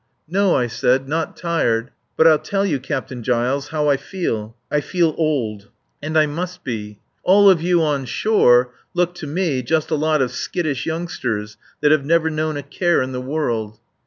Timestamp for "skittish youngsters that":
10.31-11.91